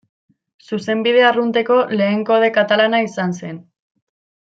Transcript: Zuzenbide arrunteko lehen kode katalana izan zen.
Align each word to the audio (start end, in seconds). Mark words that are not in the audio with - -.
Zuzenbide 0.69 1.19
arrunteko 1.31 1.77
lehen 1.99 2.23
kode 2.31 2.49
katalana 2.57 3.03
izan 3.09 3.37
zen. 3.41 3.61